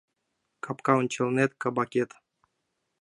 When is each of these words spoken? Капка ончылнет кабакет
Капка 0.63 0.91
ончылнет 1.01 1.51
кабакет 1.61 2.11